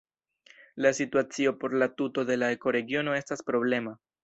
La 0.73 0.93
situacio 0.93 1.59
por 1.59 1.75
la 1.75 1.93
tuto 1.93 2.25
de 2.31 2.39
la 2.41 2.51
ekoregiono 2.57 3.17
estas 3.21 3.47
problema. 3.53 3.97